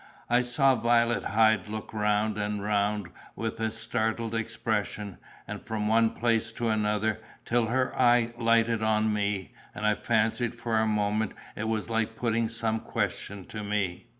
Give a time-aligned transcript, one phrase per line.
[0.31, 6.09] I saw Violet Hyde look round and round with a startled expression, and from one
[6.15, 11.35] place to another, till her eye lighted on me, and I fancied for a moment
[11.55, 14.07] it was like putting some question to me.